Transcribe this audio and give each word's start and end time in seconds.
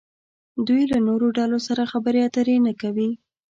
دوی 0.67 0.83
له 0.91 0.97
نورو 1.07 1.27
ډلو 1.37 1.57
سره 1.67 1.83
خبرې 1.91 2.19
اترې 2.27 2.57
نه 2.65 2.73
کوي. 2.81 3.09